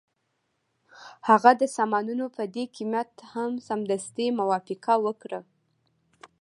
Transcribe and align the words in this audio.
هغه 1.29 1.51
د 1.61 1.63
سامانونو 1.75 2.25
په 2.35 2.43
دې 2.55 2.63
قیمت 2.75 3.11
هم 3.33 3.51
سمدستي 3.67 4.27
موافقه 4.39 4.93
وکړه 5.05 5.39